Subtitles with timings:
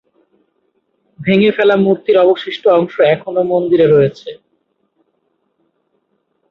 [1.19, 4.29] ভেঙে ফেলা মূর্তির অবশিষ্ট অংশ এখনও মন্দিরে রয়েছে।